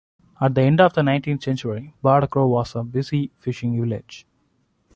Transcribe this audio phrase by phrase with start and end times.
[0.41, 4.25] At the end of the nineteenth century, Badachro was a busy fishing village.